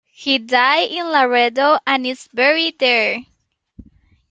He 0.15 0.39
died 0.39 0.89
in 0.89 1.09
Laredo 1.11 1.77
and 1.85 2.07
is 2.07 2.27
buried 2.33 2.79
there. 2.79 3.19